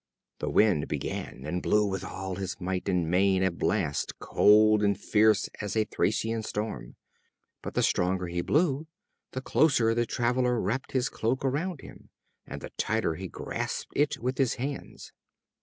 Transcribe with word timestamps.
The 0.39 0.49
Wind 0.49 0.87
began, 0.87 1.43
and 1.45 1.61
blew 1.61 1.85
with 1.85 2.03
all 2.03 2.33
his 2.37 2.59
might 2.59 2.89
and 2.89 3.07
main 3.07 3.43
a 3.43 3.51
blast, 3.51 4.17
cold 4.17 4.81
and 4.81 4.99
fierce 4.99 5.47
as 5.61 5.75
a 5.75 5.83
Thracian 5.83 6.41
storm; 6.41 6.95
but 7.61 7.75
the 7.75 7.83
stronger 7.83 8.25
he 8.25 8.41
blew, 8.41 8.87
the 9.33 9.41
closer 9.41 9.93
the 9.93 10.07
traveler 10.07 10.59
wrapped 10.59 10.93
his 10.93 11.07
cloak 11.07 11.45
around 11.45 11.81
him, 11.81 12.09
and 12.47 12.61
the 12.61 12.71
tighter 12.79 13.13
he 13.13 13.27
grasped 13.27 13.93
it 13.95 14.17
with 14.17 14.39
his 14.39 14.55
hands. 14.55 15.11